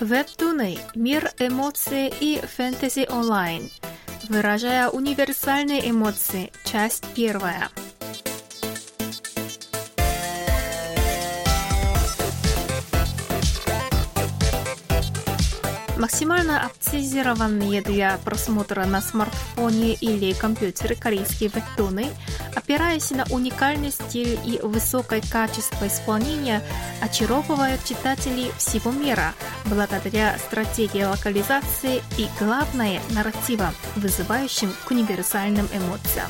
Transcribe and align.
Вебтуны– 0.00 0.78
мир 0.94 1.32
эмоций 1.40 2.12
и 2.20 2.40
фэнтези 2.40 3.08
онлайн. 3.10 3.68
Выражая 4.28 4.88
универсальные 4.90 5.90
эмоции. 5.90 6.52
Часть 6.64 7.04
первая. 7.16 7.68
Максимально 15.98 16.64
оптимизированные 16.64 17.82
для 17.82 18.18
просмотра 18.24 18.84
на 18.84 19.02
смартфоне 19.02 19.94
или 19.94 20.32
компьютере 20.32 20.94
корейские 20.94 21.50
вебтуны, 21.50 22.06
опираясь 22.54 23.10
на 23.10 23.24
уникальный 23.30 23.90
стиль 23.90 24.38
и 24.44 24.60
высокое 24.62 25.20
качество 25.20 25.88
исполнения, 25.88 26.62
очаровывают 27.02 27.84
читателей 27.84 28.52
всего 28.58 28.92
мира 28.92 29.34
благодаря 29.64 30.38
стратегии 30.38 31.02
локализации 31.02 32.00
и, 32.16 32.28
главное, 32.38 33.00
нарратива, 33.10 33.74
вызывающим 33.96 34.72
к 34.84 34.90
универсальным 34.92 35.66
эмоциям. 35.72 36.28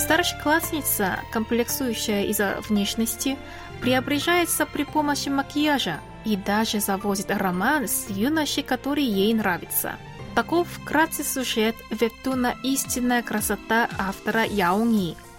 Старшеклассница, 0.00 1.20
комплексующая 1.30 2.24
из-за 2.24 2.62
внешности, 2.66 3.36
преображается 3.82 4.64
при 4.64 4.84
помощи 4.84 5.28
макияжа 5.28 6.00
и 6.24 6.36
даже 6.36 6.80
заводит 6.80 7.30
роман 7.30 7.86
с 7.86 8.08
юношей, 8.08 8.62
который 8.62 9.04
ей 9.04 9.34
нравится. 9.34 9.96
Таков 10.34 10.68
вкратце 10.68 11.22
сюжет 11.22 11.76
вебтуна 11.90 12.54
«Истинная 12.62 13.22
красота» 13.22 13.90
автора 13.98 14.44
Яонги– 14.44 15.16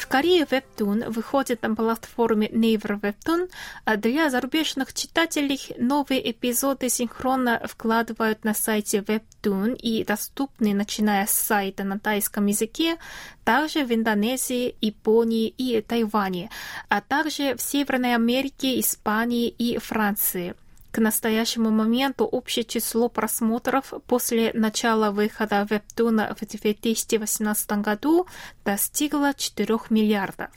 в 0.00 0.06
Корее 0.06 0.44
Webtoon 0.44 1.10
выходит 1.10 1.62
на 1.62 1.74
платформе 1.74 2.48
Naver 2.48 2.98
Webtoon, 3.00 3.50
а 3.84 3.96
для 3.96 4.30
зарубежных 4.30 4.94
читателей 4.94 5.60
новые 5.76 6.30
эпизоды 6.30 6.88
синхронно 6.88 7.60
вкладывают 7.64 8.44
на 8.44 8.54
сайте 8.54 8.98
Webtoon 8.98 9.76
и 9.76 10.02
доступны, 10.04 10.72
начиная 10.72 11.26
с 11.26 11.32
сайта 11.32 11.84
на 11.84 11.98
тайском 11.98 12.46
языке, 12.46 12.96
также 13.44 13.84
в 13.84 13.92
Индонезии, 13.92 14.74
Японии 14.80 15.48
и 15.48 15.80
Тайване, 15.82 16.50
а 16.88 17.02
также 17.02 17.54
в 17.54 17.60
Северной 17.60 18.14
Америке, 18.14 18.80
Испании 18.80 19.48
и 19.48 19.78
Франции. 19.78 20.54
К 20.92 20.98
настоящему 20.98 21.70
моменту 21.70 22.24
общее 22.24 22.64
число 22.64 23.08
просмотров 23.08 23.92
после 24.08 24.50
начала 24.54 25.12
выхода 25.12 25.64
вебтуна 25.70 26.34
в 26.34 26.44
2018 26.44 27.72
году 27.78 28.26
достигло 28.64 29.32
4 29.32 29.78
миллиардов. 29.90 30.50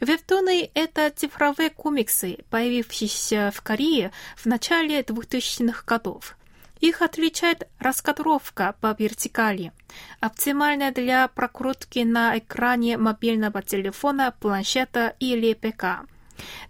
Вебтуны— 0.00 0.70
это 0.74 1.10
цифровые 1.10 1.68
комиксы, 1.70 2.38
появившиеся 2.48 3.52
в 3.54 3.60
Корее 3.60 4.12
в 4.36 4.46
начале 4.46 5.00
2000-х 5.00 5.84
годов. 5.86 6.36
Их 6.80 7.02
отличает 7.02 7.68
раскадровка 7.78 8.76
по 8.80 8.94
вертикали, 8.98 9.72
оптимальная 10.20 10.90
для 10.90 11.28
прокрутки 11.28 12.00
на 12.00 12.38
экране 12.38 12.96
мобильного 12.98 13.62
телефона, 13.62 14.34
планшета 14.38 15.16
или 15.18 15.54
ПК. 15.54 16.06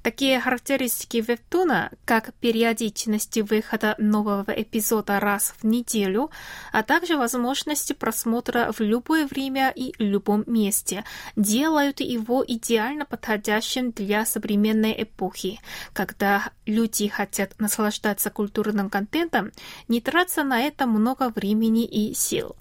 Такие 0.02 0.40
характеристики 0.40 1.18
вебтуна, 1.18 1.90
как 2.04 2.34
периодичность 2.34 3.38
выхода 3.38 3.94
нового 3.98 4.50
эпизода 4.50 5.20
раз 5.20 5.54
в 5.60 5.64
неделю, 5.64 6.30
а 6.72 6.82
также 6.82 7.16
возможности 7.16 7.92
просмотра 7.92 8.72
в 8.72 8.80
любое 8.80 9.26
время 9.26 9.72
и 9.74 9.92
любом 9.98 10.44
месте, 10.46 11.04
делают 11.36 12.00
его 12.00 12.44
идеально 12.46 13.04
подходящим 13.04 13.90
для 13.92 14.24
современной 14.24 14.94
эпохи, 15.02 15.60
когда 15.92 16.50
люди 16.66 17.08
хотят 17.08 17.58
наслаждаться 17.58 18.30
культурным 18.30 18.90
контентом, 18.90 19.52
не 19.88 20.00
тратя 20.00 20.44
на 20.44 20.60
это 20.60 20.86
много 20.86 21.30
времени 21.30 21.84
и 21.84 22.14
сил. 22.14 22.56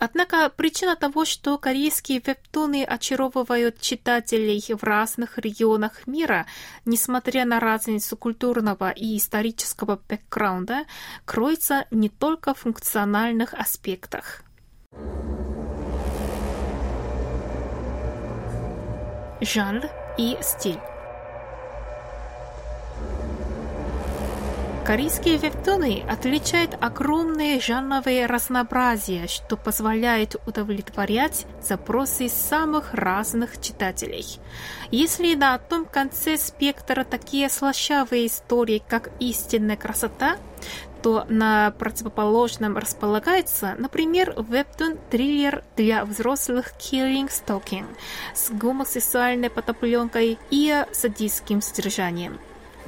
Однако 0.00 0.48
причина 0.48 0.96
того, 0.96 1.26
что 1.26 1.58
корейские 1.58 2.22
вебтуны 2.24 2.84
очаровывают 2.84 3.80
читателей 3.82 4.64
в 4.74 4.82
разных 4.82 5.36
регионах 5.36 6.06
мира, 6.06 6.46
несмотря 6.86 7.44
на 7.44 7.60
разницу 7.60 8.16
культурного 8.16 8.90
и 8.90 9.18
исторического 9.18 10.00
бэкграунда, 10.08 10.86
кроется 11.26 11.84
не 11.90 12.08
только 12.08 12.54
в 12.54 12.60
функциональных 12.60 13.52
аспектах. 13.52 14.42
Жанр 19.42 19.84
и 20.16 20.38
стиль. 20.40 20.89
Корейские 24.90 25.36
вебтуны 25.36 26.02
отличают 26.10 26.76
огромное 26.80 27.60
жанровое 27.60 28.26
разнообразие, 28.26 29.28
что 29.28 29.56
позволяет 29.56 30.34
удовлетворять 30.48 31.46
запросы 31.62 32.28
самых 32.28 32.92
разных 32.92 33.60
читателей. 33.60 34.26
Если 34.90 35.36
на 35.36 35.54
одном 35.54 35.84
конце 35.84 36.36
спектра 36.36 37.04
такие 37.04 37.48
слащавые 37.48 38.26
истории, 38.26 38.82
как 38.84 39.10
«Истинная 39.20 39.76
красота», 39.76 40.38
то 41.04 41.24
на 41.28 41.70
противоположном 41.70 42.76
располагается, 42.76 43.76
например, 43.78 44.34
вебтун-триллер 44.36 45.62
для 45.76 46.04
взрослых 46.04 46.72
Killing 46.80 47.28
Stalking 47.28 47.86
с 48.34 48.50
гомосексуальной 48.50 49.50
подопленкой 49.50 50.36
и 50.50 50.84
садистским 50.90 51.62
содержанием. 51.62 52.40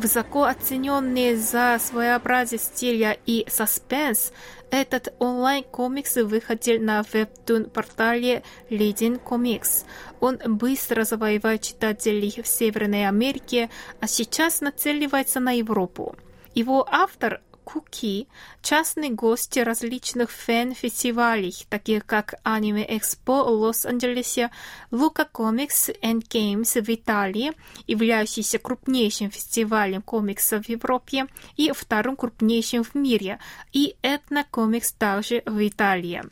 Высоко 0.03 0.47
оцененный 0.47 1.37
за 1.37 1.79
своеобразие 1.81 2.59
стиля 2.59 3.17
и 3.25 3.47
саспенс, 3.49 4.33
этот 4.73 5.15
онлайн-комикс 5.21 6.17
выходил 6.17 6.83
на 6.83 7.05
вебтун-портале 7.13 8.43
Leading 8.69 9.23
Comics. 9.23 9.85
Он 10.19 10.41
быстро 10.45 11.05
завоевал 11.05 11.57
читателей 11.59 12.43
в 12.43 12.49
Северной 12.49 13.07
Америке, 13.07 13.71
а 14.01 14.09
сейчас 14.09 14.61
нацеливается 14.61 15.39
на 15.39 15.53
Европу. 15.53 16.17
Его 16.53 16.85
автор 16.91 17.41
Куки– 17.73 18.29
частный 18.63 19.09
гость 19.09 19.57
различных 19.57 20.31
фэн-фестивалей, 20.31 21.55
таких 21.71 22.05
как 22.05 22.35
Anime 22.45 22.87
Expo 22.87 23.45
в 23.45 23.49
Лос-Анджелесе, 23.49 24.51
Luca 24.91 25.27
Comics 25.33 25.91
and 26.03 26.21
Games 26.29 26.83
в 26.83 26.95
Италии, 26.95 27.53
являющийся 27.87 28.59
крупнейшим 28.59 29.31
фестивалем 29.31 30.03
комиксов 30.03 30.67
в 30.67 30.69
Европе 30.69 31.29
и 31.57 31.73
вторым 31.73 32.17
крупнейшим 32.17 32.85
в 32.85 32.95
мире, 32.95 33.39
и 33.73 33.97
Etna 34.03 34.45
Comics 34.53 34.95
также 34.99 35.43
в 35.47 35.67
Италии. 35.67 36.23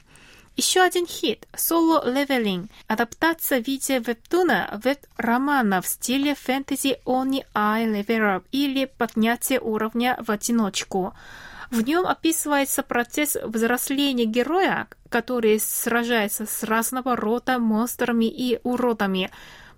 Еще 0.56 0.82
один 0.82 1.06
хит– 1.06 1.46
Solo 1.52 2.04
Leveling– 2.04 2.68
адаптация 2.86 3.62
в 3.62 3.66
виде 3.66 3.98
вебтуна 3.98 4.80
веб-романа 4.82 5.80
в 5.80 5.86
стиле 5.86 6.34
фэнтези 6.34 6.98
Only 7.06 7.44
I 7.54 7.86
Level 7.86 8.36
Up 8.36 8.44
или 8.52 8.84
поднятие 8.84 9.60
уровня 9.60 10.18
в 10.20 10.30
одиночку. 10.30 11.14
В 11.70 11.82
нем 11.82 12.04
описывается 12.04 12.82
процесс 12.82 13.36
взросления 13.42 14.24
героя, 14.24 14.88
который 15.08 15.60
сражается 15.60 16.44
с 16.44 16.64
разного 16.64 17.14
рода 17.14 17.58
монстрами 17.58 18.24
и 18.24 18.58
уродами, 18.64 19.30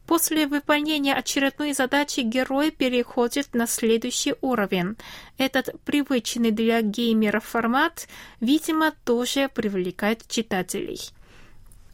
После 0.06 0.46
выполнения 0.46 1.14
очередной 1.14 1.72
задачи 1.72 2.20
герой 2.20 2.70
переходит 2.70 3.54
на 3.54 3.66
следующий 3.66 4.34
уровень. 4.40 4.96
Этот 5.38 5.81
привычный 5.84 6.50
для 6.50 6.82
геймеров 6.82 7.44
формат, 7.44 8.08
видимо, 8.40 8.93
тоже 9.04 9.49
привлекает 9.49 10.26
читателей. 10.28 11.12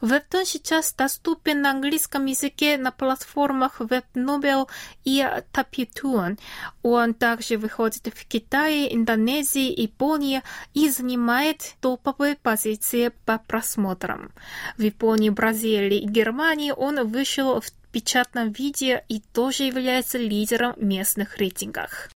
Вебтон 0.00 0.44
сейчас 0.44 0.92
доступен 0.92 1.62
на 1.62 1.70
английском 1.70 2.26
языке 2.26 2.78
на 2.78 2.92
платформах 2.92 3.80
WebNovel 3.80 4.68
и 5.04 5.26
Tapitoon. 5.52 6.38
Он 6.82 7.14
также 7.14 7.56
выходит 7.56 8.06
в 8.06 8.26
Китае, 8.26 8.94
Индонезии, 8.94 9.80
Японии 9.80 10.42
и 10.72 10.88
занимает 10.88 11.74
топовые 11.80 12.36
позиции 12.36 13.10
по 13.26 13.38
просмотрам. 13.38 14.30
В 14.76 14.82
Японии, 14.82 15.30
Бразилии 15.30 15.98
и 15.98 16.08
Германии 16.08 16.70
он 16.70 17.04
вышел 17.08 17.60
в 17.60 17.70
печатном 17.88 18.52
виде 18.52 19.04
и 19.08 19.20
тоже 19.20 19.64
является 19.64 20.18
лидером 20.18 20.74
местных 20.76 21.36
рейтингах. 21.38 22.10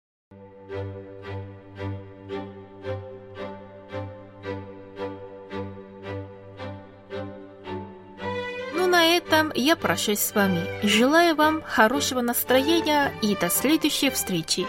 Ну, 8.74 8.86
на 8.86 9.16
этом 9.16 9.52
я 9.54 9.76
прощаюсь 9.76 10.20
с 10.20 10.34
вами. 10.34 10.64
Желаю 10.86 11.34
вам 11.34 11.62
хорошего 11.62 12.20
настроения 12.20 13.12
и 13.22 13.36
до 13.36 13.48
следующей 13.48 14.10
встречи. 14.10 14.66